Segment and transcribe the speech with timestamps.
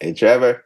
[0.00, 0.64] Hey, Trevor.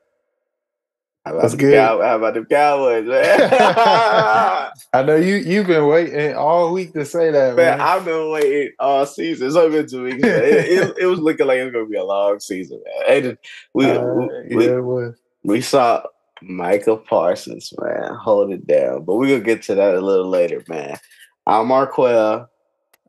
[1.25, 1.75] How about, What's good?
[1.75, 3.49] Cow- how about the Cowboys, man?
[4.93, 7.81] I know you you've been waiting all week to say that, man, man.
[7.81, 9.47] I've been waiting all season.
[9.47, 10.19] It's only been two weeks.
[10.23, 13.39] It, it, it was looking like it was going to be a long season, man.
[13.73, 14.03] We, Uh,
[14.51, 15.17] we, yeah, was.
[15.45, 16.03] we saw
[16.43, 19.05] Micah Parsons, man, hold it down.
[19.05, 20.99] But we're going to get to that a little later, man.
[21.47, 22.49] I'm Marquell,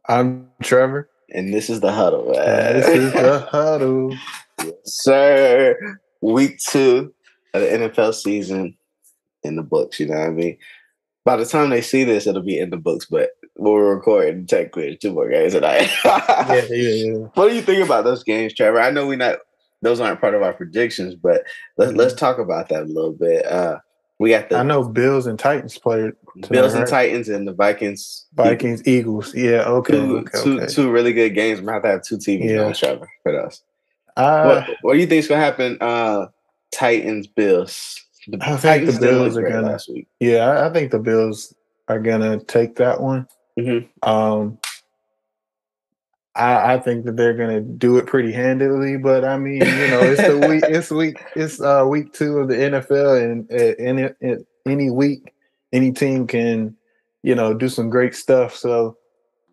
[0.07, 1.09] I'm Trevor.
[1.33, 2.73] and this is the huddle, man.
[2.75, 4.15] This is the huddle.
[4.85, 5.99] sir.
[6.33, 7.13] Week two
[7.53, 8.77] of the NFL season
[9.43, 9.99] in the books.
[9.99, 10.57] You know what I mean?
[11.23, 13.05] By the time they see this, it'll be in the books.
[13.05, 15.89] But we're recording technically two more games tonight.
[16.03, 17.13] Yeah, yeah, yeah.
[17.33, 18.80] What do you think about those games, Trevor?
[18.80, 19.39] I know we not
[19.81, 21.43] those aren't part of our predictions, but
[21.77, 23.45] let's let's talk about that a little bit.
[23.45, 23.80] Uh,
[24.19, 26.13] we got the I know Bills and Titans played
[26.49, 26.89] Bills and right?
[26.89, 28.25] Titans and the Vikings.
[28.35, 29.33] Vikings, Eagles.
[29.33, 30.67] Yeah, okay, Two, okay, two, okay.
[30.73, 31.59] two really good games.
[31.59, 32.73] I'm gonna have to have two TVs Yeah.
[32.73, 33.61] Trevor for those.
[34.15, 35.77] Uh, what, what do you think's gonna happen?
[35.81, 36.27] Uh,
[36.73, 38.01] Titans, Bills.
[38.27, 40.07] The I think the Titans didn't Bills are gonna- last week.
[40.19, 41.53] yeah, I, I think the Bills
[41.88, 43.27] are gonna take that one.
[43.59, 43.88] Mhm.
[44.03, 44.57] Um,
[46.35, 50.02] I, I think that they're gonna do it pretty handily, but I mean, you know,
[50.02, 54.09] it's the week, it's week, it's uh week two of the NFL, and uh, any
[54.66, 55.33] any week,
[55.72, 56.75] any team can,
[57.23, 58.55] you know, do some great stuff.
[58.55, 58.97] So,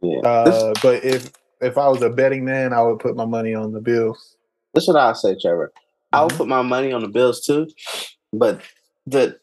[0.00, 0.20] Yeah.
[0.20, 3.72] uh, but if if I was a betting man, I would put my money on
[3.72, 4.36] the Bills.
[4.74, 5.72] This is what I'll say, Trevor.
[6.12, 6.36] I would Mhm.
[6.38, 7.68] put my money on the Bills too,
[8.32, 8.60] but
[9.06, 9.38] the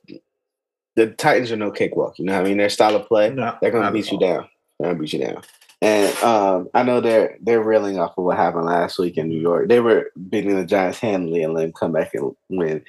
[0.96, 2.20] the Titans are no cakewalk.
[2.20, 2.58] You know what I mean?
[2.58, 4.48] Their style of play, No, they're gonna beat you down.
[4.80, 5.42] They're gonna beat you down.
[5.82, 9.40] And um, I know they're they're reeling off of what happened last week in New
[9.40, 9.70] York.
[9.70, 12.84] They were beating the Giants handily and let them come back and win.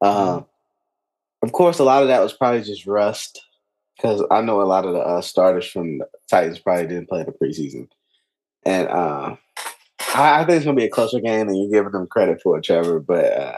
[0.00, 0.46] Um,
[1.42, 3.40] of course, a lot of that was probably just rust
[3.96, 7.20] because I know a lot of the uh, starters from the Titans probably didn't play
[7.20, 7.88] in the preseason,
[8.66, 9.36] and uh,
[10.14, 12.60] I, I think it's gonna be a closer game than you're giving them credit for,
[12.60, 13.00] Trevor.
[13.00, 13.56] But uh,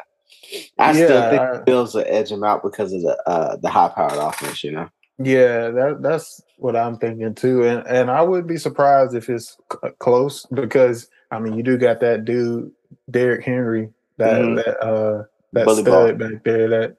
[0.79, 3.69] I still think I- the Bills will edge them out because of the uh, the
[3.71, 4.63] high powered offense.
[4.65, 4.89] You know.
[5.19, 9.57] Yeah, that that's what I'm thinking too, and and I would be surprised if it's
[9.73, 12.73] c- close because I mean you do got that dude
[13.11, 14.57] Derrick Henry that Mhm.
[14.65, 16.29] that uh that Bully stud ball.
[16.31, 16.97] back there that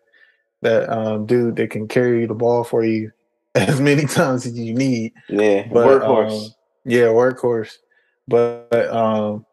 [0.61, 3.11] that um dude that can carry the ball for you
[3.55, 5.11] as many times as you need.
[5.27, 6.45] Yeah, But workhorse.
[6.47, 6.51] um,
[6.85, 7.73] yeah, workhorse.
[8.27, 9.45] But um,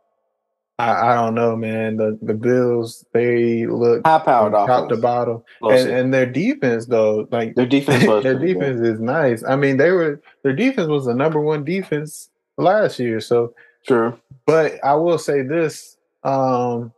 [0.78, 1.96] I I don't know, man.
[1.96, 6.86] The the Bills they look high powered from top to bottom, and and their defense
[6.86, 8.60] though, like Their defense was their pretty good.
[8.60, 9.44] defense is nice.
[9.44, 13.20] I mean, they were their defense was the number one defense last year.
[13.20, 13.54] So,
[13.86, 14.18] True.
[14.46, 16.92] but I will say this: um,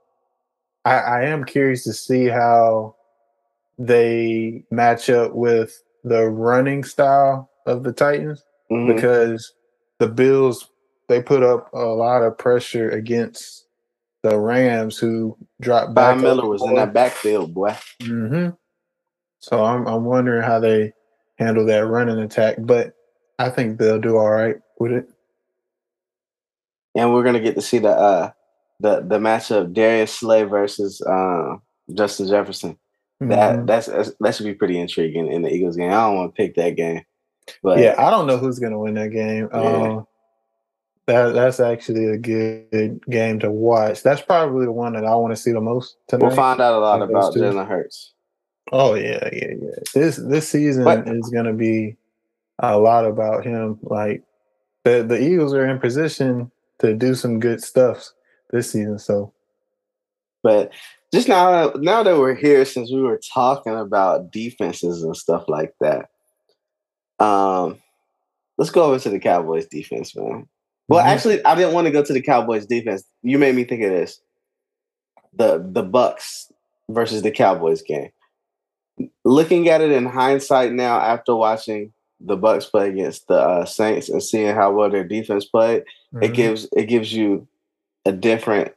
[0.85, 2.95] I, I am curious to see how
[3.79, 8.95] they match up with the running style of the Titans Mhm.
[8.95, 9.53] because
[9.99, 10.71] the Bills
[11.09, 13.67] they put up a lot of pressure against
[14.23, 16.19] the Rams, who dropped back.
[16.19, 17.77] Miller was in that backfield, boy.
[18.03, 18.51] hmm
[19.41, 20.93] So I'm I'm wondering how they
[21.39, 22.95] handle that running attack, but
[23.39, 25.09] I think they'll do all right with it.
[26.95, 28.31] And we're gonna get to see the uh
[28.81, 31.57] the the matchup Darius Slay versus uh,
[31.93, 32.79] Justin Jefferson.
[33.21, 33.67] That Mhm.
[33.67, 35.91] that's, that's that should be pretty intriguing in the Eagles game.
[35.91, 37.03] I don't want to pick that game,
[37.63, 39.49] but yeah, I don't know who's gonna win that game.
[39.53, 39.59] Yeah.
[39.61, 40.07] Um,
[41.07, 44.03] that that's actually a good game to watch.
[44.03, 46.29] That's probably the one that I want to see the most tonight.
[46.29, 47.35] we'll find out a lot about.
[47.35, 48.13] Jalen Hurts.
[48.73, 49.71] Oh yeah, yeah, yeah.
[49.95, 51.97] This this season But- is gonna be
[52.59, 53.79] a lot about him.
[53.83, 54.23] Like
[54.85, 58.11] the the Eagles are in position to do some good stuff
[58.51, 58.99] this season.
[58.99, 59.33] So
[60.43, 60.73] But
[61.13, 65.73] just now, now that we're here, since we were talking about defenses and stuff like
[65.81, 66.09] that,
[67.25, 67.79] um,
[68.59, 70.49] let's go over to the Cowboys defense, man.
[70.89, 71.09] Well, Mhm.
[71.09, 73.05] actually, I didn't want to go to the Cowboys defense.
[73.23, 74.21] You made me think of this:
[75.33, 76.53] the the Bucks
[76.89, 78.11] versus the Cowboys game.
[79.25, 84.09] Looking at it in hindsight now, after watching the Bucks play against the uh, Saints
[84.09, 85.85] and seeing how well their defense played,
[86.23, 86.35] it mhm.
[86.35, 87.47] gives it gives you
[88.07, 88.73] a different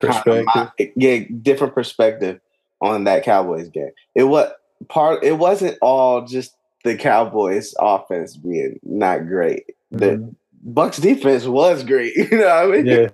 [0.00, 0.92] kind of perspective.
[0.96, 2.40] yeah, different perspective
[2.80, 3.90] on that Cowboys game.
[4.14, 4.50] It was
[4.88, 5.24] part.
[5.24, 6.54] It wasn't all just
[6.84, 9.64] the Cowboys offense being not great.
[9.90, 10.34] The Mhm.
[10.62, 12.12] Bucks defense was great.
[12.16, 12.86] You know what I mean?
[12.86, 13.08] Yeah,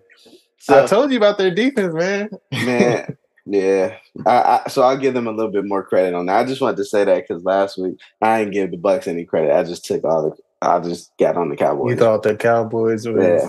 [0.59, 2.29] So I told you about their defense, man.
[2.53, 3.17] man,
[3.47, 3.97] yeah.
[4.27, 6.39] I, I, so I'll give them a little bit more credit on that.
[6.41, 9.25] I just wanted to say that because last week I didn't give the Bucks any
[9.25, 9.53] credit.
[9.55, 10.37] I just took all the.
[10.67, 11.91] I just got on the Cowboys.
[11.93, 13.49] You thought the Cowboys was Yeah.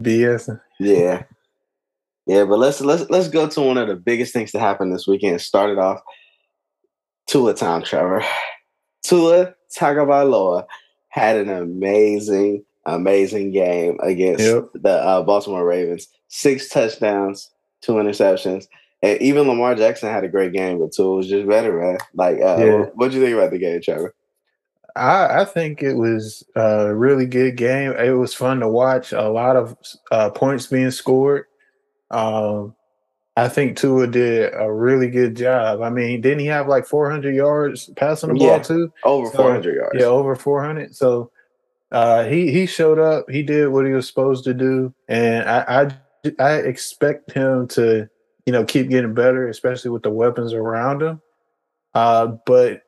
[0.00, 0.60] BS.
[0.78, 1.22] Yeah.
[2.26, 5.06] Yeah, but let's let's let's go to one of the biggest things to happen this
[5.06, 5.40] weekend.
[5.40, 6.00] Started off
[7.26, 8.22] Tua time, Trevor.
[9.02, 10.64] Tua Tagovailoa
[11.08, 14.64] had an amazing, amazing game against Yep.
[14.74, 16.08] the uh, Baltimore Ravens.
[16.28, 17.50] Six touchdowns,
[17.80, 18.66] two interceptions,
[19.02, 21.98] And even Lamar Jackson had a great game, but Tua was just better, man.
[22.14, 22.84] Like, uh, Yeah.
[22.94, 24.14] what do you think about the game, Trevor?
[24.96, 27.92] I, I think it was a really good game.
[27.92, 29.12] It was fun to watch.
[29.12, 29.76] A lot of
[30.12, 31.46] uh, points being scored.
[32.10, 32.74] Um,
[33.36, 35.82] I think Tua did a really good job.
[35.82, 38.92] I mean, didn't he have like 400 yards passing the ball too?
[39.02, 39.96] Over So, 400 yards.
[39.98, 40.94] Yeah, over 400.
[40.94, 41.32] So
[41.92, 43.28] uh, he he showed up.
[43.30, 45.90] He did what he was supposed to do, and I
[46.24, 48.08] I, I expect him to
[48.46, 51.20] you know keep getting better, especially with the weapons around him.
[51.94, 52.82] Uh, but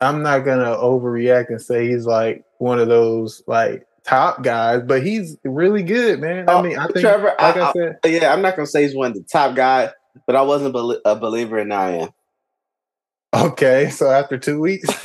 [0.00, 5.02] I'm not gonna overreact and say he's like one of those like top guys, but
[5.04, 6.48] he's really good, man.
[6.48, 8.82] I Oh, mean, I think Trevor, like I- I, said, Yeah, I'm not gonna say
[8.82, 9.90] he's one of the top guys,
[10.26, 10.74] but I wasn't
[11.04, 12.08] a believer in I am.
[13.34, 13.90] Okay.
[13.90, 14.88] So after two weeks,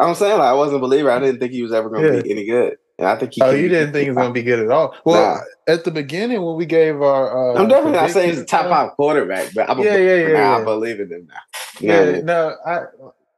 [0.00, 1.10] I'm saying like, I wasn't a believer.
[1.10, 2.22] I didn't think he was ever gonna Yeah.
[2.22, 3.42] be any good, and I think he.
[3.42, 4.94] oh, you didn't think he was gonna be good at all.
[5.04, 5.36] Well,
[5.66, 5.72] Nah.
[5.74, 8.66] at the beginning when we gave our, uh, I'm definitely not saying he's a top
[8.66, 10.56] uh, five quarterback, but I'm a Yeah, yeah, yeah.
[10.56, 11.34] I believe in him now.
[11.80, 12.80] Yeah, Now, no, I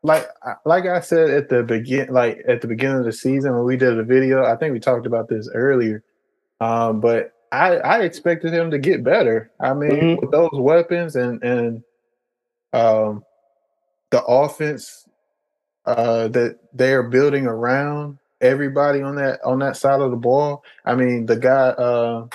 [0.02, 3.54] like I- like I said at the begin like at the beginning of the season
[3.54, 4.44] when we did the video.
[4.44, 6.02] I think we talked about this earlier,
[6.60, 9.50] um, but I I expected him to get better.
[9.60, 10.20] I mean, Mhm.
[10.20, 11.82] with those weapons and and
[12.72, 13.22] um
[14.12, 15.08] the offense
[15.86, 20.64] uh that they're building around everybody on that on that side of the ball.
[20.84, 22.28] I mean, the guy uh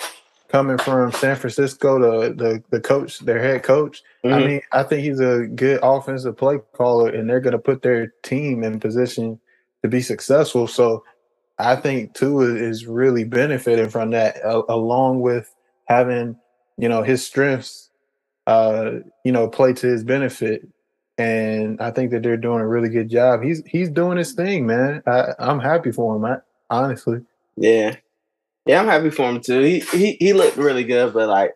[0.49, 4.03] coming from San Francisco, the the the coach, their head coach.
[4.25, 4.45] I Mhm.
[4.47, 8.13] mean, I think he's a good offensive play caller, and they're going to put their
[8.23, 9.39] team in position
[9.83, 10.67] to be successful.
[10.67, 11.03] So,
[11.59, 15.53] I think Tua is really benefiting from that, a- along with
[15.87, 16.37] having
[16.77, 17.89] you know his strengths,
[18.47, 20.67] uh, you know, play to his benefit.
[21.17, 23.41] And I think that they're doing a really good job.
[23.41, 25.01] He's he's doing his thing, man.
[25.07, 26.25] I, I'm happy for him.
[26.25, 26.37] I,
[26.69, 27.21] honestly,
[27.55, 27.95] yeah,
[28.67, 29.61] yeah, I'm happy for him too.
[29.61, 31.55] He he he looked really good, but like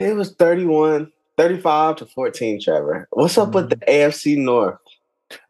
[0.00, 2.60] it was 31, 35 to 14.
[2.62, 4.08] Trevor, what's up with the mm-hmm.
[4.10, 4.78] AFC North?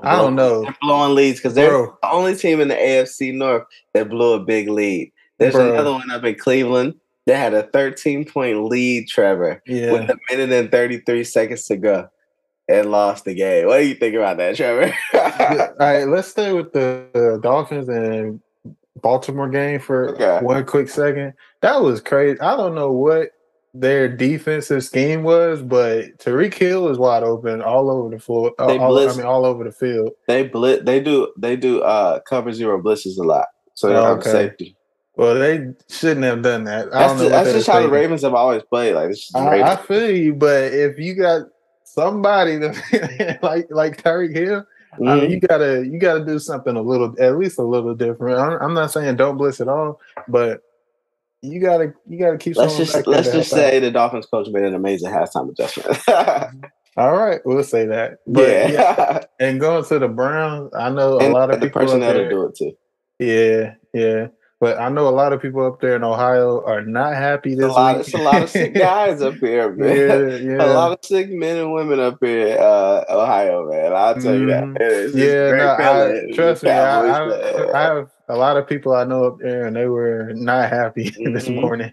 [0.03, 0.63] I don't know.
[0.63, 1.97] They're blowing leads because they're Bro.
[2.03, 3.65] the only team in the AFC North
[3.95, 5.13] that blew a big lead.
[5.39, 5.73] There's Bro.
[5.73, 9.93] another one up in Cleveland that had a 13 point lead, Trevor, yeah.
[9.93, 12.09] with a minute and 33 seconds to go
[12.71, 13.67] and lost the game.
[13.67, 14.95] What do you think about that, Trevor?
[15.15, 18.41] All right, let's stay with the Dolphins and
[19.03, 20.45] Baltimore game for Okay.
[20.45, 21.35] one quick second.
[21.63, 22.41] That was crazy.
[22.41, 23.31] I don't know what
[23.73, 28.53] their defensive scheme was, but Tyreek Hill is wide open all over the floor.
[28.59, 30.11] uh, They all, I blitz- mean, all over the field.
[30.27, 33.47] they blit they do they do uh cover zero blitzes a lot.
[33.75, 34.31] So they have Okay.
[34.31, 34.77] safety.
[35.17, 36.89] Well, they shouldn't have done that.
[36.89, 37.25] I That's, don't know.
[37.25, 37.89] the- that's they just how the.
[37.89, 38.95] Ravens have always played.
[38.95, 41.43] Like this is the I, I feel you, but if you got
[42.01, 44.65] somebody that like like Tyreek Hill,
[44.95, 45.21] I Mhm.
[45.23, 48.39] mean, you gotta you gotta do something a little, at least a little different.
[48.39, 50.63] I'm, I'm not saying don't blitz at all, but
[51.43, 52.57] you gotta you gotta keep.
[52.57, 55.99] Let's just let's just say the Dolphins coach made an amazing halftime adjustment.
[56.97, 58.19] All right, we'll say that.
[58.27, 58.69] But yeah.
[58.69, 62.13] yeah, and going to the Browns, I know a and lot of the people personnel
[62.13, 62.77] to do it too.
[63.21, 64.29] Yeah, yeah.
[64.61, 67.63] But I know a lot of people up there in Ohio are not happy It's
[67.63, 67.97] a lot.
[67.97, 68.07] week.
[68.07, 69.97] It's a lot of sick guys up here, man.
[69.97, 70.63] yeah, yeah.
[70.65, 73.95] A lot of sick men and women up here, in, uh, Ohio, man.
[73.95, 74.65] I'll tell you that.
[74.65, 74.77] Mhm.
[74.81, 75.67] It's, yeah, no.
[75.79, 76.71] I, trust me.
[76.71, 77.73] I, I.
[77.73, 81.09] I have a lot of people I know up there, and they were not happy
[81.25, 81.55] this Mhm.
[81.61, 81.93] morning.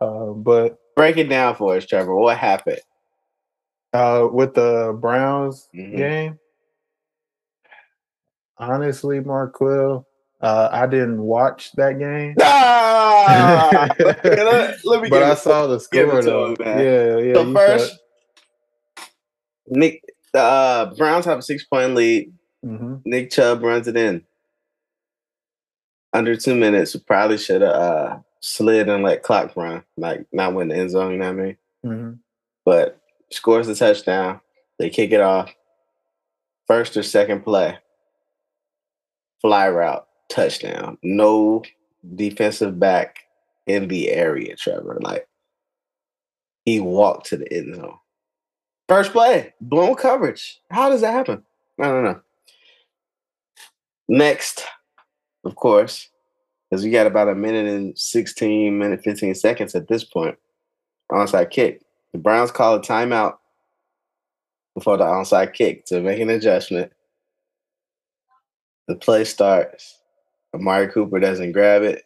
[0.00, 2.14] Uh, but Break it down for us, Trevor.
[2.16, 2.80] What happened?
[3.94, 5.96] uh, with the Browns Mhm.
[5.96, 6.38] game,
[8.58, 10.04] honestly, Marquell,
[10.40, 12.36] uh, I didn't watch that game.
[12.40, 13.88] Ah!
[13.98, 16.46] let, let me but give I it- saw the give score though.
[16.46, 16.78] him, man.
[16.84, 17.34] Yeah, yeah.
[17.34, 17.98] So you first,
[19.68, 20.02] Nick,
[20.32, 22.32] the uh, Browns have a six point lead.
[22.62, 24.24] hmm Nick Chubb runs it in
[26.12, 26.96] under two minutes.
[26.96, 31.12] Probably should have uh, slid and let clock run, like not win the end zone.
[31.12, 31.56] You know what I mean?
[31.84, 32.12] hmm
[32.64, 32.98] But
[33.30, 34.40] scores a touchdown.
[34.78, 35.52] They kick it off.
[36.66, 37.78] First or second play,
[39.40, 40.98] fly route, touchdown.
[41.02, 41.62] No
[42.14, 43.20] defensive back
[43.66, 44.98] in the area, Trevor.
[45.00, 45.28] Like
[46.64, 47.98] he walked to the end zone.
[48.88, 50.60] First play, blown coverage.
[50.70, 51.44] How does that happen?
[51.80, 52.20] I don't know.
[54.08, 54.64] Next,
[55.44, 56.08] of course,
[56.70, 60.36] because we got about a minute and 16, minute 15 seconds at this point.
[61.12, 61.82] Onside kick.
[62.12, 63.36] The Browns call a timeout
[64.74, 66.92] before the onside kick to make an adjustment.
[68.86, 69.97] The play starts.
[70.58, 72.02] Amari Cooper doesn't grab it.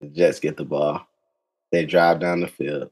[0.00, 1.06] The Jets get the ball.
[1.72, 2.90] They drive down the field.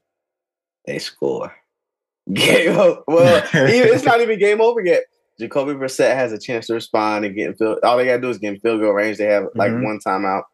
[0.87, 1.55] They score.
[2.33, 3.03] Game over.
[3.07, 5.03] Well, even- it's not even game over yet.
[5.39, 7.79] Jacoby Brissett has a chance to respond and get in field.
[7.83, 9.19] All they gotta do is get in field goal range.
[9.19, 9.83] They have like Mhm.
[9.85, 10.45] one timeout,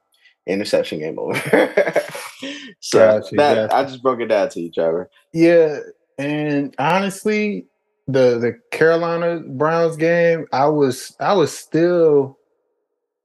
[0.47, 1.35] interception game over.
[2.81, 3.75] so Gotcha, that gotcha.
[3.77, 5.11] I just broke it down to you, Trevor.
[5.35, 5.79] Yeah,
[6.19, 7.67] and honestly,
[8.09, 12.39] the the Carolina Browns game, I was I was still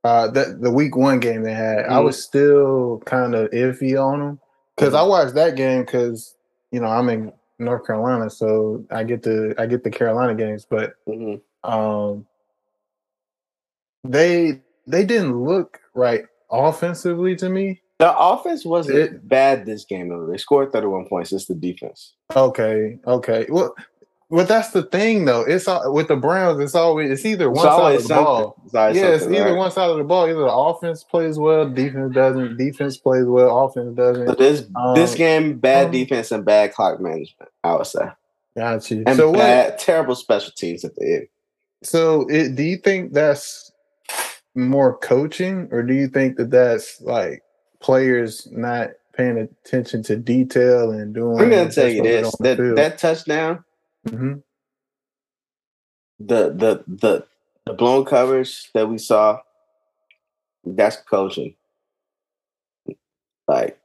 [0.06, 2.04] uh the the week one game they had, I Mhm.
[2.06, 4.40] was still kind of iffy on them
[4.76, 6.36] because I watched that game because
[6.72, 10.68] you know I'm in North Carolina, so I get the I get the Carolina games,
[10.70, 11.42] but Mhm.
[11.64, 12.28] um
[14.04, 17.82] they they didn't look right offensively to me.
[17.98, 20.28] The offense wasn't It- bad this game though.
[20.28, 21.34] They scored 31 points.
[21.34, 22.14] It's the defense.
[22.36, 23.48] Okay, okay.
[23.50, 23.74] Well,
[24.29, 25.41] well, that's the thing though.
[25.41, 26.60] It's all, with the Browns.
[26.60, 28.24] It's always it's either It's one side of the something.
[28.24, 28.62] ball.
[28.65, 29.55] It's Yeah, it's either right?
[29.55, 30.25] one side of the ball.
[30.27, 32.58] Either the offense plays well, defense doesn't.
[32.58, 34.25] Defense plays well, offense doesn't.
[34.25, 34.65] But this
[34.96, 38.08] this Um, game, bad um, defense and bad clock management, I would say.
[38.58, 39.03] Got you.
[39.05, 39.38] And so what?
[39.39, 41.27] bad, terrible special teams at the end.
[41.84, 43.72] So it, do you think that's
[44.55, 47.44] more coaching, or do you think that that's like
[47.82, 51.38] players not paying attention to detail and doing?
[51.39, 52.77] I'm gonna tell you this: that field?
[52.77, 53.64] that touchdown,
[54.08, 54.44] Mhm.
[56.20, 57.26] the the the
[57.66, 59.40] the blown coverage that we saw,
[60.64, 61.56] that's coaching.
[63.48, 63.80] Like,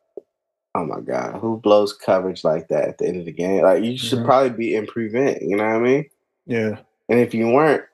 [0.74, 3.62] oh my god, who blows coverage like that at the end of the game?
[3.62, 4.24] Like, you should Mhm.
[4.24, 5.42] probably be in prevent.
[5.42, 6.10] You know what I mean?
[6.46, 6.80] Yeah.
[7.08, 7.84] And if you weren't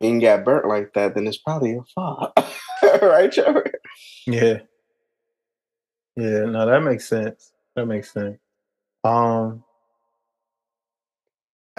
[0.00, 2.32] and you got burnt like that, then it's probably your fault,
[3.02, 3.70] right, Trevor?
[4.26, 4.60] Yeah.
[6.16, 7.52] Yeah, no, that makes sense.
[7.76, 8.38] That makes sense.
[9.04, 9.64] Um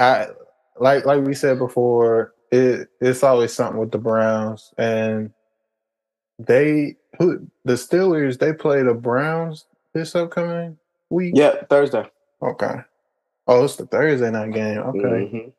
[0.02, 0.28] I
[0.80, 5.32] like like we said before, it it's always something with the Browns and
[6.40, 10.78] they who the Steelers they play the Browns this upcoming
[11.10, 11.36] week.
[11.38, 12.10] Yep, Thursday.
[12.42, 12.76] Okay.
[13.48, 14.80] Oh, it's the Thursday night game.
[14.80, 15.00] Okay.
[15.00, 15.54] Mhm.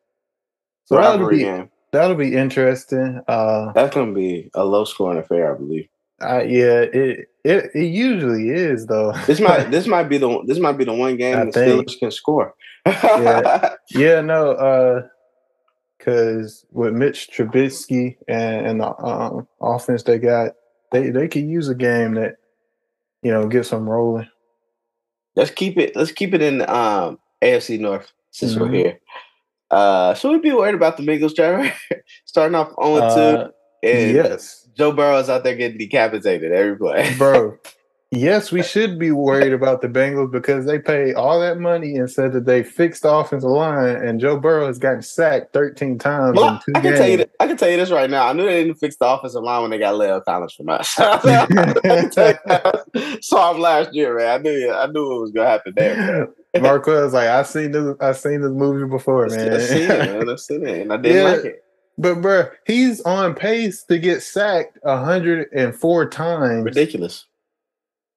[0.86, 1.70] So that'll be game.
[1.92, 3.20] that'll be interesting.
[3.28, 5.88] Uh That's gonna be a low scoring affair, I believe.
[6.22, 9.12] I, yeah, it, it it usually is though.
[9.26, 11.88] This might this might be the this might be the one game I the think.
[11.88, 12.54] Steelers can score.
[12.86, 13.74] Yeah.
[13.90, 15.02] Yeah, no, uh,
[15.98, 20.52] because with Mitch Trubisky and, and the um, offense they got,
[20.90, 22.36] they they could use a game that
[23.22, 24.28] you know gets them rolling.
[25.36, 28.74] let's keep it let's keep it in the um AFC North since we're Mhm.
[28.76, 29.00] here.
[29.70, 31.70] Uh should we be worried about the Bengals, Trevor?
[32.24, 33.52] Starting off 0 Uh, 2
[33.84, 37.14] and yes, Joe Burrow's out there getting decapitated every play.
[37.18, 37.56] bro.
[38.14, 42.10] Yes, we should be worried about the Bengals because they paid all that money and
[42.10, 46.36] said that they fixed the offensive line, and Joe Burrow has gotten sacked 13 times
[46.38, 46.98] Well, in two I can games.
[46.98, 48.26] tell you I can tell you this right now.
[48.28, 50.94] I knew they didn't fix the offensive line when they got La'el Collins from us.
[51.00, 51.46] I
[51.82, 52.84] can tell.
[53.22, 54.28] Saw him last year, man.
[54.28, 56.28] I knew I knew what was gonna happen there.
[56.60, 59.54] Marquez like I seen this I seen this movie before, man.
[59.54, 60.28] I seen it, man.
[60.28, 61.32] I seen it, and I didn't Yeah.
[61.32, 61.64] like it.
[62.02, 67.26] But bro, he's on pace to get sacked 104 times Ridiculous.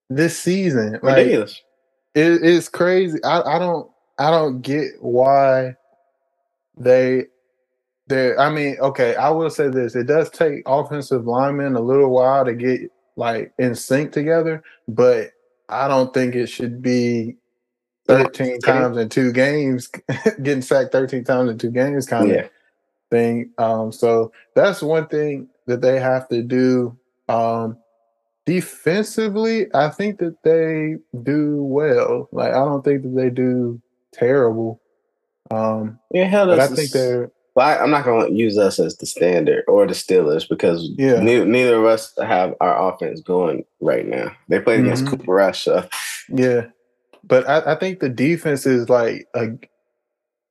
[0.09, 0.93] this season.
[1.03, 1.61] Like Ridiculous.
[2.15, 3.23] it, it's crazy.
[3.23, 3.87] I, I don't
[4.17, 5.75] I don't get why
[6.75, 7.25] they
[8.07, 9.95] they I mean, okay, I will say this.
[9.95, 15.29] It does take offensive linemen a little while to get like in sync together, but
[15.69, 17.37] I don't think it should be
[18.07, 19.91] 13 times in two games,
[20.41, 22.47] getting sacked 13 times in two games kind of Yeah.
[23.11, 23.51] Thing.
[23.57, 26.97] Um, so that's one thing that they have to do.
[27.29, 27.77] Um,
[28.45, 32.29] defensively, I think that they do well.
[32.31, 33.81] Like I don't think that they do
[34.13, 34.81] terrible.
[35.51, 38.57] Um, Yeah, hell, but I that's think they're Well, I, I'm not going to use
[38.57, 41.19] us as the standard or the Steelers because Yeah.
[41.21, 44.31] neither, neither of us have our offense going right now.
[44.49, 45.09] They played against Mhm.
[45.11, 45.87] Cooper Rush, so
[46.29, 46.65] yeah.
[47.23, 49.47] But I, I think the defense is like a,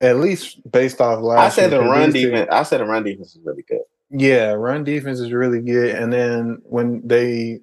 [0.05, 1.59] at least based off last.
[1.59, 2.49] I said the run defense.
[2.53, 3.81] I said the run defense is really good.
[4.11, 7.61] Yeah, run defense is really good, and then when they,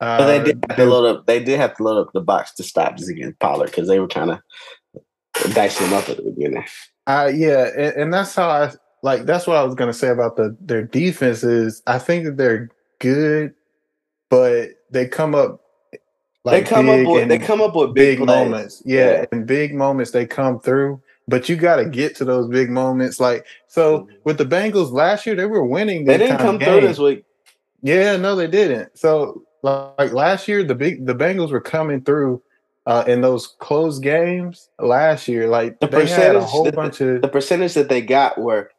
[0.00, 1.26] uh, But they did have to load up.
[1.26, 3.98] They did have to load up the box to stop Ziggy and Pollard because they
[3.98, 4.40] were kind of
[5.54, 6.64] dicing them up at the beginning.
[7.06, 9.26] Uh, yeah, and, and that's how I like.
[9.26, 11.82] That's what I was gonna say about the their defense is.
[11.86, 12.70] I think that they're
[13.00, 13.54] good,
[14.30, 15.60] but they come up.
[16.44, 18.82] they come up with they come up with big big, moments.
[18.84, 19.24] Yeah, Yeah.
[19.32, 23.18] in big moments they come through, but you got to get to those big moments.
[23.20, 24.06] Like so Mhm.
[24.24, 26.04] with the Bengals last year, they were winning.
[26.04, 27.24] They didn't come through this week.
[27.82, 28.96] Yeah, no, they didn't.
[28.96, 32.42] So like last year, the big the Bengals were coming through
[32.86, 35.48] uh, in those close games last year.
[35.48, 38.70] Like The they had a whole the- bunch of The percentage that they got were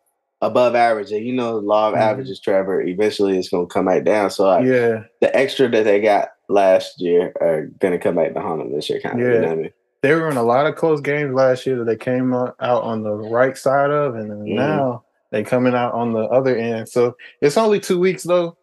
[0.41, 1.99] above average, and you know, the law of Mhm.
[2.01, 2.81] averages, Trevor.
[2.81, 4.29] Eventually, it's going to come back down.
[4.29, 5.03] So, like, yeah.
[5.19, 8.71] the extra that they got last year are going to come back to haunt them
[8.71, 9.27] this year, kind of.
[9.27, 9.39] You Yeah.
[9.41, 9.71] know what I mean?
[10.01, 13.03] They were in a lot of close games last year that they came out on
[13.03, 14.55] the right side of, and then Mhm.
[14.55, 16.87] now they coming out on the other end.
[16.89, 18.57] So it's only two weeks though.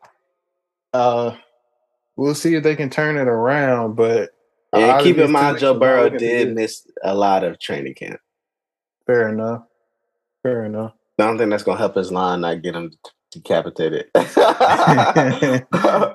[0.93, 1.35] Uh,
[2.17, 3.95] we'll see if they can turn it around.
[3.97, 4.31] But
[4.73, 8.21] and keep in mind, Joe Burrow did miss a lot of training camp.
[9.07, 9.63] Fair enough.
[10.43, 10.93] Fair enough.
[11.19, 12.91] I don't think that's gonna help his line not get him
[13.31, 14.07] decapitated.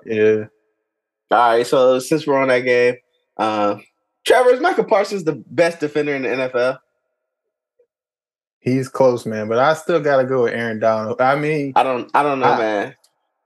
[0.06, 0.46] yeah.
[1.32, 1.66] All right.
[1.68, 2.96] So since we're on that game,
[3.38, 3.78] uh,
[4.26, 6.80] Trevor is Micah Parsons the best defender in the NFL?
[8.60, 11.22] He's close, man, but I still gotta go with Aaron Donald.
[11.22, 12.96] I mean, I don't, I don't know, I, man.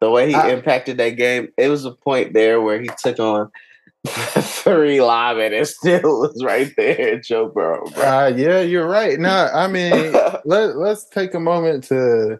[0.02, 3.20] The way he I, impacted that game, it was a point there where he took
[3.20, 3.52] on
[4.08, 7.86] three linemen and it still was right there, Joe Burrow.
[7.96, 9.20] Uh, yeah, you're right.
[9.20, 10.14] Now, I mean,
[10.46, 12.40] let let's take a moment to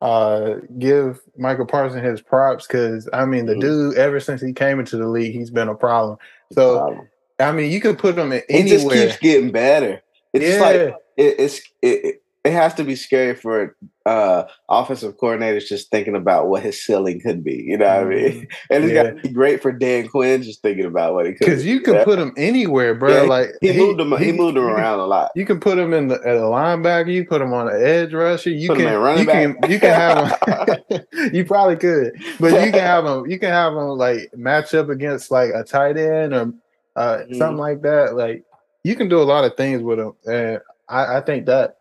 [0.00, 3.60] uh, give Micah Parsons his props because I mean, the mm-hmm.
[3.60, 6.16] dude ever since he came into the league, he's been a problem.
[6.52, 7.08] So, problem.
[7.40, 8.64] I mean, you can put him in anywhere.
[8.64, 10.02] He just keeps getting better.
[10.32, 10.60] It's yeah.
[10.60, 10.76] like
[11.16, 16.48] it, it's it, it has to be scary for uh offensive coordinators just thinking about
[16.48, 17.64] what his ceiling could be.
[17.66, 18.26] You know what mm-hmm.
[18.26, 18.48] I mean?
[18.70, 19.02] And it's yeah.
[19.02, 21.40] got to be great for Dan Quinn just thinking about what he could.
[21.40, 22.04] Because you can yeah.
[22.04, 23.22] put him anywhere, bro.
[23.22, 24.16] Yeah, like he, he, moved him.
[24.16, 25.32] He, he moved him around a lot.
[25.36, 27.12] You can put him in the at a linebacker.
[27.12, 28.50] You put him on an edge rusher.
[28.50, 29.60] You put can you back.
[29.60, 31.00] can you can have him.
[31.34, 33.30] you probably could, but you can have him.
[33.30, 36.52] You can have him like match up against like a tight end or
[36.96, 37.34] uh, mm-hmm.
[37.34, 38.14] something like that.
[38.14, 38.44] Like
[38.84, 41.76] you can do a lot of things with him, and I, I think that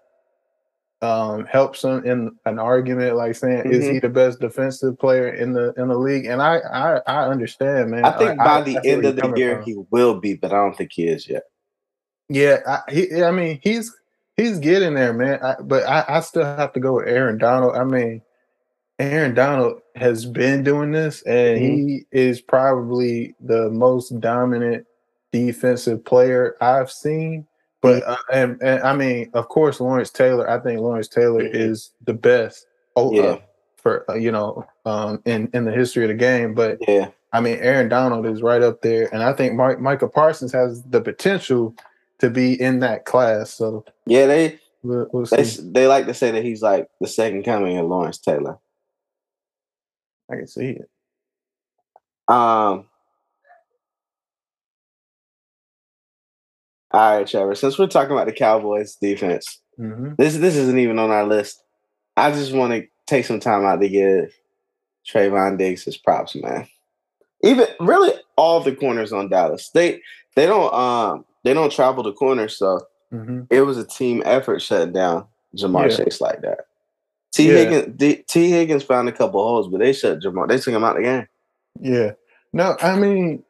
[1.02, 3.72] um, helps him in an argument like saying mm-hmm.
[3.72, 4.00] is he mm-hmm.
[4.00, 8.04] the best defensive player in the in the league and i i, I understand man
[8.04, 9.66] i think I, by I, the end of the year from.
[9.66, 11.44] he will be but i don't think he is yet
[12.28, 13.96] yeah i he, i mean he's
[14.36, 17.86] he's getting there man but I, I still have to go with aaron donald i
[17.86, 18.22] mean
[19.00, 21.88] aaron donald has been doing this and mm-hmm.
[21.88, 24.86] he is probably the most dominant
[25.32, 27.46] defensive player i've seen
[27.82, 30.50] but uh, and, and I mean, of course, Lawrence Taylor.
[30.50, 31.56] I think Lawrence Taylor mm-hmm.
[31.56, 32.66] is the best.
[32.96, 33.22] Oh, yeah.
[33.22, 33.40] Uh,
[33.78, 36.54] for uh, you know, um, in in the history of the game.
[36.54, 40.10] But yeah, I mean, Aaron Donald is right up there, and I think Mike, Micah
[40.10, 41.74] Parsons has the potential
[42.18, 43.54] to be in that class.
[43.54, 47.44] So yeah, they we'll, we'll they, they like to say that he's like the second
[47.44, 48.58] coming of Lawrence Taylor.
[50.30, 50.90] I can see it.
[52.28, 52.86] Um,
[56.92, 57.56] All right, Trevor.
[57.56, 60.14] Since we're talking about the Cowboys defense, mm-hmm.
[60.18, 61.64] this this isn't even on our list.
[62.18, 64.34] I just want to take some time out to give
[65.08, 66.68] Trevon Diggs his props, man.
[67.44, 69.70] Even really all the corners on Dallas.
[69.70, 70.02] They
[70.36, 72.82] they don't um they don't travel the corners, so
[73.14, 73.42] mm-hmm.
[73.50, 75.26] it was a team effort shutting down
[75.56, 75.98] Ja'Marr yeah.
[75.98, 76.66] Chase like that.
[77.32, 77.58] T yeah.
[77.58, 80.50] Higgins D, Tee Higgins found a couple holes, but they shut Ja'Marr.
[80.50, 81.28] They took him out of the game.
[81.80, 82.12] Yeah.
[82.52, 83.44] No, I mean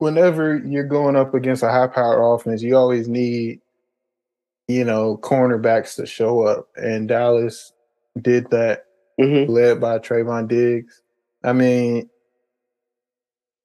[0.00, 3.60] whenever you're going up against a high power offense, you always need,
[4.66, 6.68] you know, cornerbacks to show up.
[6.74, 7.72] And Dallas
[8.20, 8.86] did that,
[9.20, 9.52] mm-hmm.
[9.52, 11.02] led by Trevon Diggs.
[11.44, 12.08] I mean,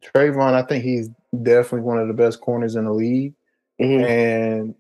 [0.03, 1.09] Trevon, I think he's
[1.41, 3.33] definitely one of the best corners in the league.
[3.81, 4.05] Mm-hmm.
[4.05, 4.75] And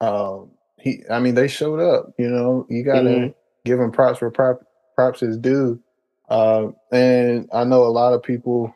[0.00, 2.14] um, he, I mean, they showed up.
[2.18, 3.28] You know, you got to mm-hmm.
[3.64, 4.60] give him props for prop,
[4.94, 5.80] props is due.
[6.28, 8.72] Uh, and I know a lot of people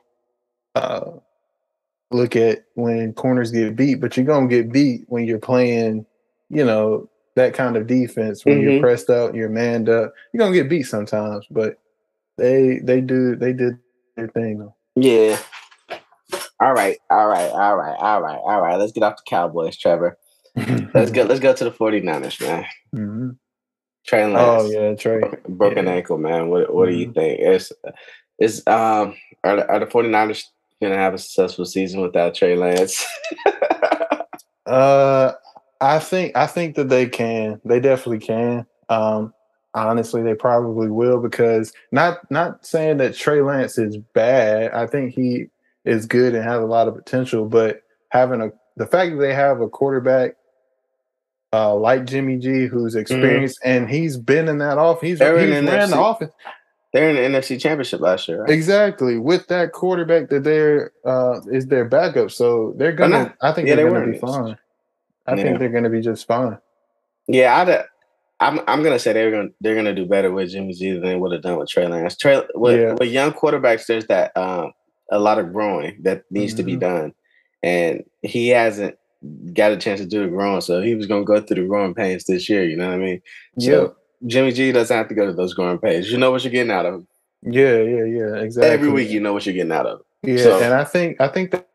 [0.74, 1.12] uh,
[2.14, 6.06] look at when corners get beat, but you're gonna get beat when you're playing,
[6.48, 8.70] you know, that kind of defense when mm-hmm.
[8.70, 10.12] you're pressed out, you're manned up.
[10.32, 11.78] You're gonna get beat sometimes, but
[12.38, 13.78] they they do they did
[14.16, 14.72] their thing.
[14.96, 15.38] Yeah.
[16.60, 18.76] All right, all right, all right, all right, all right.
[18.76, 20.16] Let's get off the Cowboys, Trevor.
[20.94, 21.24] let's go.
[21.24, 22.66] Let's go to the 49ers, man.
[22.94, 23.30] Mm-hmm.
[24.06, 24.64] Trey Lance.
[24.64, 25.22] Oh yeah, Trey.
[25.48, 25.92] Broken yeah.
[25.92, 26.48] ankle, man.
[26.48, 26.92] What What mm-hmm.
[26.92, 27.14] do you mm-hmm.
[27.14, 27.40] think?
[27.40, 27.72] It's
[28.38, 30.44] it's um are are the 49ers
[30.82, 33.04] gonna have a successful season without Trey Lance?
[34.66, 35.32] uh,
[35.80, 37.60] I think I think that they can.
[37.64, 38.66] They definitely can.
[38.88, 39.32] Um,
[39.74, 44.72] honestly, they probably will because not not saying that Trey Lance is bad.
[44.72, 45.46] I think he
[45.84, 49.34] is good and has a lot of potential, but having a the fact that they
[49.34, 50.36] have a quarterback
[51.52, 53.00] uh, like Jimmy G, who's mm-hmm.
[53.00, 53.82] experienced mm-hmm.
[53.82, 55.00] and he's been in that off.
[55.00, 56.32] He's, he's ran the offense.
[56.92, 58.42] They're in the NFC Championship last year.
[58.42, 58.50] Right?
[58.50, 59.18] Exactly.
[59.18, 63.34] With that quarterback that they're uh, is their backup, so they're gonna.
[63.40, 64.58] I think yeah, they're they gonna be fine.
[65.26, 65.42] I yeah.
[65.42, 66.58] think they're gonna be just fine.
[67.28, 67.84] Yeah, I'd,
[68.40, 68.60] I'm.
[68.68, 71.32] I'm gonna say they're gonna they're gonna do better with Jimmy G than they would
[71.32, 72.16] have done with Trey Lance.
[72.16, 72.92] Trey with, yeah.
[72.92, 74.72] with young quarterbacks, there's that um,
[75.10, 76.56] a lot of growing that needs mm-hmm.
[76.58, 76.80] to be mm-hmm.
[76.80, 77.14] done,
[77.62, 78.96] and he hasn't
[79.54, 81.94] got a chance to do the growing, so he was gonna go through the growing
[81.94, 82.64] pains this year.
[82.64, 83.22] You know what I mean?
[83.58, 86.10] So Jimmy G doesn't have to go to those growing pains.
[86.10, 87.06] You know what you're getting out of him.
[87.42, 88.36] Yeah, yeah, yeah.
[88.36, 88.70] Exactly.
[88.70, 89.98] Every week you know what you're getting out of.
[90.22, 90.36] Him.
[90.36, 91.68] Yeah, so, and I think I think that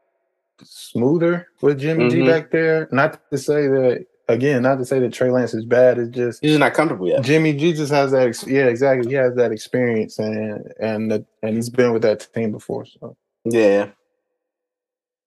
[0.64, 2.26] smoother with Jimmy mm-hmm.
[2.26, 2.88] G back there.
[2.92, 5.98] Not to say that again, not to say that Trey Lance is bad.
[5.98, 7.24] It's just he's just not comfortable yet.
[7.24, 8.44] Jimmy G just has that.
[8.48, 9.10] yeah, exactly.
[9.10, 12.86] He has that experience and and the, and he's been with that team before.
[12.86, 13.90] So Yeah.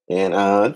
[0.09, 0.75] And uh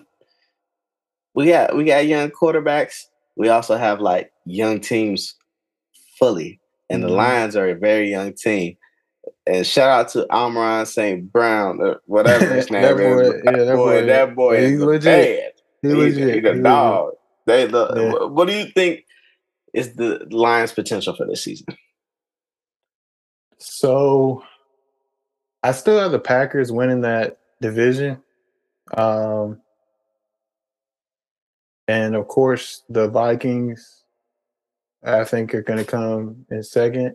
[1.35, 3.07] we got we got young quarterbacks.
[3.37, 5.35] We also have like young teams
[6.19, 6.61] fully.
[6.91, 7.11] And mm-hmm.
[7.11, 8.77] the Lions are a very young team.
[9.47, 11.31] And shout out to Amon St.
[11.33, 13.43] Brown, or whatever his name that boy, is.
[13.43, 15.61] That, yeah, that boy, boy, that boy is legit.
[15.83, 16.45] He's, he's legit.
[16.45, 17.13] He's a dog.
[17.47, 18.27] They the, yeah.
[18.27, 19.05] what do you think
[19.75, 21.67] is the Lions' potential for this season?
[23.59, 24.43] So
[25.63, 28.23] I still have the Packers winning that division.
[28.97, 29.61] Um,
[31.89, 34.04] and of course, the Vikings,
[35.05, 37.15] I think, are going to come in 2nd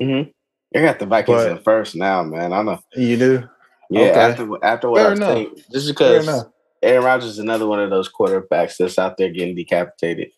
[0.00, 0.30] mm-hmm.
[0.72, 2.52] You got the Vikings but, in first now, man.
[2.52, 3.48] I know you do.
[3.90, 4.20] Yeah, okay.
[4.20, 6.44] after after what Fair I've seen, just because
[6.80, 10.30] Aaron Rodgers is another one of those quarterbacks that's out there getting decapitated.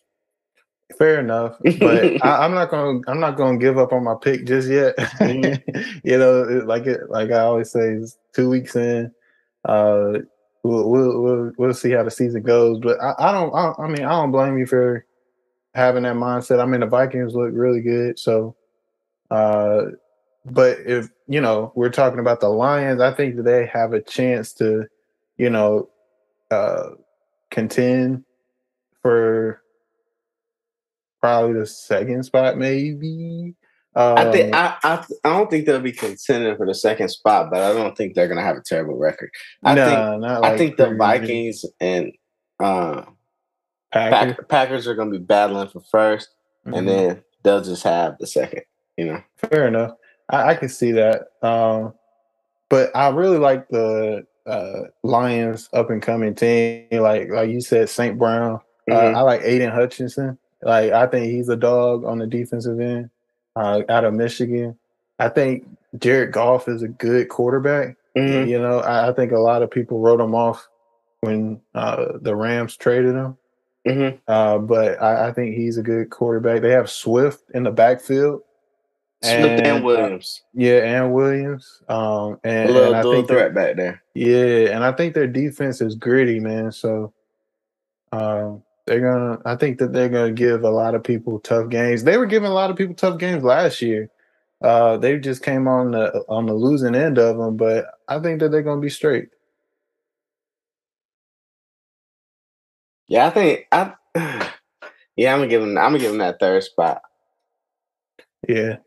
[0.97, 4.45] Fair enough, but I, am not gonna I'm not gonna give up on my pick
[4.45, 4.97] just yet.
[4.97, 5.99] Mm-hmm.
[6.03, 7.99] you know, like it like I always say,
[8.33, 9.11] two weeks in.
[9.65, 10.19] Uh,
[10.63, 12.79] we'll, we'll we'll we'll see how the season goes.
[12.79, 15.05] But I, I don't I, I, mean I don't blame you for
[15.73, 16.59] having that mindset.
[16.59, 18.55] I mean the Vikings look really good, so.
[19.31, 19.85] Uh,
[20.45, 24.01] but if you know we're talking about the Lions, I think that they have a
[24.01, 24.85] chance to,
[25.37, 25.89] you know,
[26.51, 26.89] uh,
[27.49, 28.25] contend
[29.01, 29.61] for
[31.21, 33.55] probably the second spot, maybe.
[33.95, 37.49] Um, I think I, I I don't think they'll be contending for the second spot,
[37.51, 39.29] but I don't think they're gonna have a terrible record.
[39.63, 42.11] I no, think like I think the Vikings and
[42.59, 43.03] uh,
[43.93, 44.35] Packers.
[44.35, 46.27] Pack, Packers are gonna be battling for 1st
[46.65, 46.73] mm-hmm.
[46.73, 48.63] and then they'll just have the second.
[48.97, 49.91] You know, fair enough.
[50.29, 51.27] I, I can see that.
[51.41, 51.93] Um,
[52.69, 56.87] but I really like the uh, Lions up and coming team.
[56.91, 58.17] Like like you said, St.
[58.17, 58.59] Brown.
[58.89, 59.15] Uh, mm-hmm.
[59.15, 60.37] Uh, I like Aidan Hutchinson.
[60.61, 63.09] Like I think he's a dog on the defensive end
[63.55, 64.77] uh, out of Michigan.
[65.19, 65.67] I think
[65.99, 67.95] Jared Goff is a good quarterback.
[68.17, 68.49] Mm-hmm.
[68.49, 70.67] You know, I, I, think a lot of people wrote him off
[71.21, 73.37] when uh, the Rams traded him.
[73.87, 74.17] Mm-hmm.
[74.27, 76.61] Uh, but I, I, think he's a good quarterback.
[76.61, 78.41] They have Swift in the backfield.
[79.21, 80.41] Swift and, and uh, Williams.
[80.53, 81.81] yeah, and Williams.
[81.89, 84.01] Um, and, a little, and little threat back there.
[84.13, 86.71] Yeah, and I think their defense is gritty, man.
[86.71, 87.13] So
[88.13, 89.41] um, they're gonna.
[89.45, 92.03] I think that they're gonna give a lot of people tough games.
[92.03, 94.09] They were giving a lot of people tough games last year.
[94.61, 98.39] Uh, they just came on the on the losing end of them, but I think
[98.39, 99.29] that they're gonna be straight.
[103.07, 103.93] Yeah, I think I.
[105.15, 105.77] Yeah, I'm gonna give them.
[105.77, 107.01] I'm gonna give them that third spot.
[108.47, 108.77] Yeah,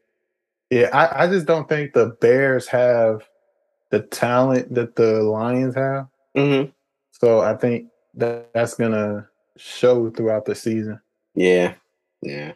[0.71, 0.89] yeah.
[0.93, 3.23] I, I just don't think the Bears have
[3.91, 6.09] the talent that the Lions have.
[6.37, 6.71] Mm-hmm.
[7.13, 11.01] So I think that that's gonna show throughout the season.
[11.35, 11.75] Yeah,
[12.23, 12.53] yeah.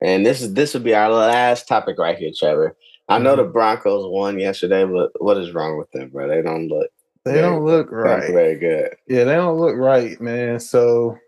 [0.00, 2.76] And this is this would be our last topic right here, Trevor.
[3.08, 3.52] I know the mm-hmm.
[3.52, 6.28] Broncos won yesterday, but what is wrong with them, bro?
[6.28, 6.90] They don't look.
[7.24, 8.32] They very, don't look right.
[8.32, 8.96] Very good.
[9.06, 10.58] Yeah, they don't look right, man.
[10.58, 11.18] So,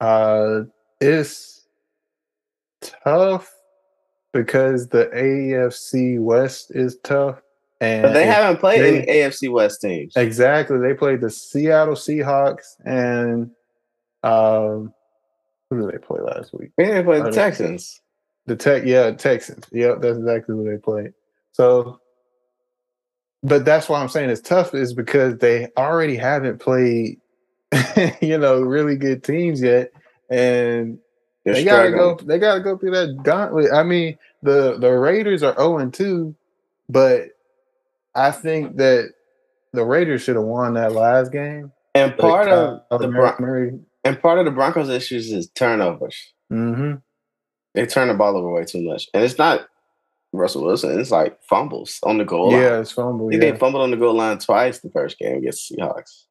[0.00, 0.62] uh,
[1.00, 1.66] it's
[2.80, 3.52] tough
[4.32, 7.40] because the AFC West is tough.
[7.80, 10.14] And but they haven't played they, any AFC West teams.
[10.16, 10.78] Exactly.
[10.78, 13.50] They played the Seattle Seahawks and
[14.22, 14.92] um
[15.70, 16.72] who did they play last week?
[16.76, 18.02] They didn't play the Texans.
[18.46, 19.64] The Tech, yeah, Texans.
[19.72, 21.12] Yep, that's exactly who they played.
[21.52, 22.00] So
[23.42, 27.18] but that's why I'm saying it's tough is because they already haven't played,
[28.20, 29.92] you know, really good teams yet.
[30.28, 30.98] And
[31.44, 33.72] They're they gotta go they gotta go through that gauntlet.
[33.72, 36.34] I mean, the the Raiders are 0 and 2,
[36.88, 37.28] but
[38.14, 39.12] I think that
[39.72, 41.72] the Raiders should have won that last game.
[41.94, 46.32] And part of the Bron- and part of the Broncos' issues is turnovers.
[46.52, 46.96] Mm-hmm.
[47.74, 49.66] They turn the ball over way too much, and it's not
[50.32, 50.98] Russell Wilson.
[50.98, 52.60] It's like fumbles on the goal line.
[52.60, 53.32] Yeah, it's fumble.
[53.32, 53.38] Yeah.
[53.38, 56.24] They fumbled on the goal line twice the first game against Seahawks.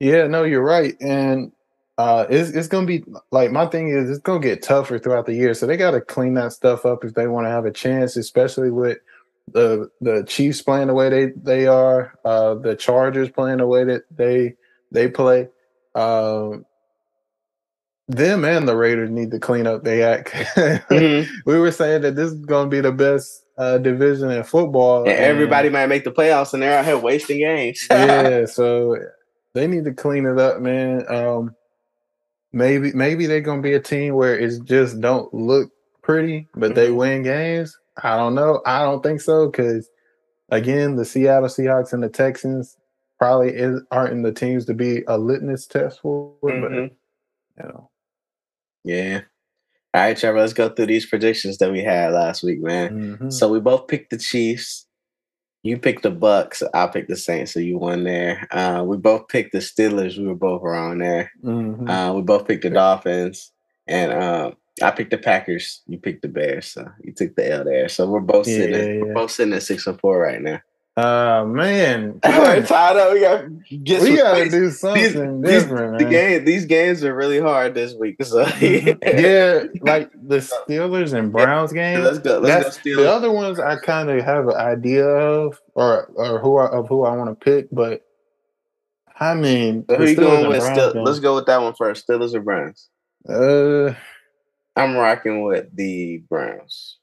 [0.00, 1.52] Yeah, no, you're right, and
[1.98, 5.34] uh, it's it's gonna be like my thing is it's gonna get tougher throughout the
[5.34, 7.70] year, so they got to clean that stuff up if they want to have a
[7.70, 8.98] chance, especially with
[9.52, 13.84] the the Chiefs playing the way they they are, uh, the Chargers playing the way
[13.84, 14.54] that they
[14.90, 15.48] they play.
[15.94, 16.64] Um,
[18.16, 20.30] them and the Raiders need to clean up their act.
[20.30, 21.30] mm-hmm.
[21.46, 25.02] we were saying that this is going to be the best uh, division in football.
[25.02, 27.86] And, and everybody might make the playoffs, and they're out here wasting games.
[27.90, 28.96] yeah, so
[29.54, 31.04] they need to clean it up, man.
[31.08, 31.54] Um,
[32.52, 35.70] maybe maybe they're going to be a team where it's just don't look
[36.02, 36.74] pretty, but mm-hmm.
[36.74, 37.78] they win games.
[38.02, 38.62] I don't know.
[38.66, 39.88] I don't think so because
[40.50, 42.76] again, the Seattle Seahawks and the Texans
[43.18, 46.34] probably is, aren't in the teams to be a litmus test for.
[46.42, 46.60] Mm-hmm.
[46.62, 47.90] But you know,
[48.84, 49.22] yeah.
[49.94, 50.40] All right, Trevor.
[50.40, 52.90] Let's go through these predictions that we had last week, man.
[53.16, 53.30] Mm-hmm.
[53.30, 54.86] So we both picked the Chiefs.
[55.64, 56.62] You picked the Bucks.
[56.74, 58.48] I picked the Saints, so you won there.
[58.50, 60.16] Uh, we both picked the Steelers.
[60.18, 61.30] We were both wrong there.
[61.44, 61.88] Mhm.
[61.88, 63.52] Uh, we both picked the Dolphins,
[63.86, 65.82] and um, I picked the Packers.
[65.86, 67.88] You picked the Bears, so you took the L there.
[67.88, 68.96] So we're both Yeah, sitting.
[68.98, 70.60] yeah, We're both sitting at six and four right now.
[70.94, 73.14] Uh man, We're tied up.
[73.14, 73.44] We got
[73.82, 74.52] get we gotta wins.
[74.52, 76.10] do something these, different, the man.
[76.10, 78.22] game, these games are really hard this week.
[78.22, 80.36] So yeah, like the
[80.68, 82.02] Steelers and Browns game.
[82.02, 82.40] let's go.
[82.40, 82.90] Let's go.
[82.90, 82.96] Steelers.
[82.96, 86.88] the other ones I kind of have an idea of, or or who I, of
[86.88, 88.02] who I want to pick, but
[89.18, 90.62] I mean, So who you going with?
[90.62, 92.06] Still, let's go with that one first.
[92.06, 92.90] Steelers or Browns?
[93.26, 93.94] Uh,
[94.76, 96.98] I'm rocking with the Browns.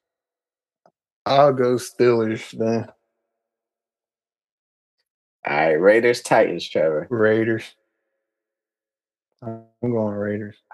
[1.25, 2.87] I'll go Steelers then.
[5.47, 7.07] All right, Raiders, Titans, Trevor.
[7.09, 7.63] Raiders.
[9.41, 10.55] I'm going Raiders.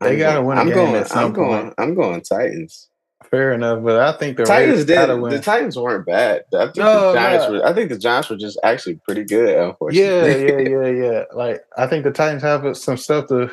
[0.00, 0.94] They gotta going- win a I'm game going.
[0.94, 1.62] at some I'm going.
[1.62, 1.74] point.
[1.78, 2.88] I'm going Titans.
[3.32, 5.32] Fair enough, but I think the Titans Raiders did.
[5.32, 5.40] The.
[5.42, 6.44] Titans weren't bad.
[6.54, 7.52] I think No, the Giants no.
[7.58, 7.66] were.
[7.66, 9.48] I think the Giants were just actually pretty good.
[9.56, 10.46] Yeah, Unfortunately.
[10.46, 11.10] yeah, yeah, yeah.
[11.12, 11.24] yeah.
[11.34, 13.50] Like I think the Titans have some stuff to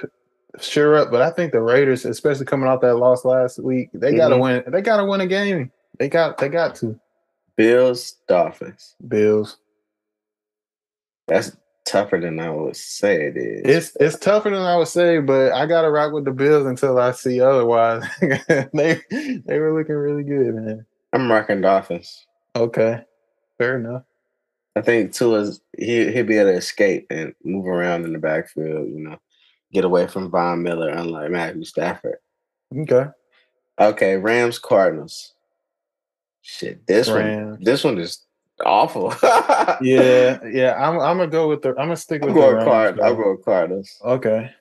[0.60, 4.15] sure up, but I think the Raiders, especially coming off that loss last week, they
[4.15, 4.41] gotta Mhm.
[4.41, 4.63] win.
[4.71, 5.71] They gotta win a game.
[5.97, 6.38] They got.
[6.38, 6.99] They got to.
[7.58, 8.96] Bills, Dolphins.
[9.08, 9.58] Bills.
[11.28, 13.62] That's tougher than I would say it is.
[13.65, 17.00] It's it's tougher than I would say, but I gotta rock with the Bills until
[17.00, 18.04] I see otherwise.
[18.22, 20.86] they they were looking really good, man.
[21.13, 22.26] I'm rocking Dolphins.
[22.56, 23.04] Okay,
[23.58, 24.04] fair enough.
[24.76, 28.89] I think Tua's he he'll be able to escape and move around in the backfield.
[28.89, 29.20] You know,
[29.72, 32.18] get away from Von Miller, unlike Matthew Stafford.
[32.76, 33.10] Okay,
[33.80, 35.35] Okay, Rams, Cardinals.
[36.47, 37.51] Shit, this Rams.
[37.58, 38.19] one, this one is
[38.63, 39.12] awful.
[39.81, 40.75] yeah, yeah.
[40.77, 41.69] I'm I'm gonna go with the.
[41.69, 42.99] I'm gonna stick I'm with the going Rams, Card.
[42.99, 43.23] I'm though.
[43.23, 44.51] going Cardinals Okay,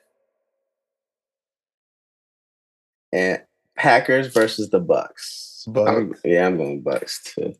[3.12, 3.42] and
[3.76, 5.64] Packers versus the Bucks.
[5.76, 6.20] I'm- Bucks.
[6.24, 7.54] yeah, I'm going Bucks too.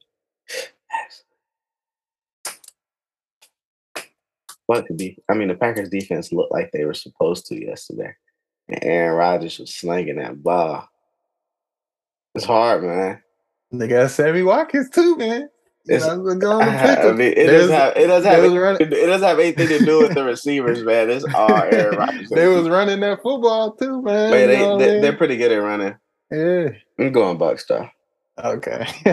[4.67, 5.19] What could be?
[5.31, 8.15] I mean, the Packers defense looked like they were supposed to yesterday,
[8.69, 10.89] and Aaron Rodgers was slinging that ball.
[12.35, 13.21] It's hard, man.
[13.79, 15.49] They got Sammy Watkins too, man.
[15.87, 18.93] You know, I'm going to pick I mean, it doesn't have it doesn't have it,
[18.93, 21.11] it doesn't have anything to do with the receivers, man.
[21.11, 22.31] It's all Aaron Rodgers.
[22.31, 24.31] they was running that football too, man.
[24.31, 25.03] But you they, know what I they mean?
[25.03, 25.95] they're pretty good at running.
[26.31, 26.69] yeah.
[26.99, 27.89] I'm going Bucks though.
[28.43, 28.87] Okay.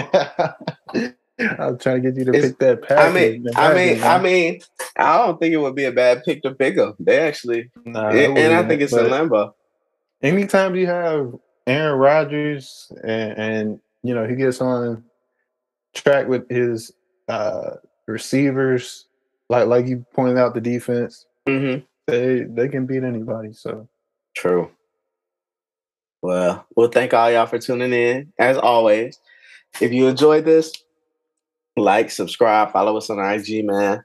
[1.39, 3.01] I was trying to get you to It's- pick that package.
[3.05, 4.61] I mean, I mean, I mean,
[4.95, 6.95] I don't think it would be a bad pick to pick up.
[6.99, 9.55] They actually, nah, and, and I think it's a limbo.
[10.21, 11.33] anytime you have
[11.67, 15.03] Aaron Rodgers and, and you know he gets on
[15.95, 16.91] track with his
[17.27, 17.71] uh
[18.07, 19.05] receivers,
[19.49, 21.83] like like you pointed out the defense, Mm-hmm.
[22.07, 23.53] they they can beat anybody.
[23.53, 23.87] So
[24.35, 24.71] True.
[26.21, 28.31] Well, we'll thank all y'all for tuning in.
[28.37, 29.19] As always,
[29.81, 30.71] if you enjoyed this,
[31.75, 34.03] like, subscribe, follow us on IG, man.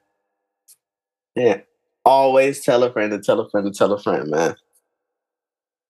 [1.35, 1.61] Yeah.
[2.06, 4.56] Always tell a friend to tell a friend to tell a friend, man.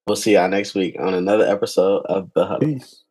[0.07, 2.61] We'll see y'all next week on another episode of The Hub.
[2.61, 3.05] peace.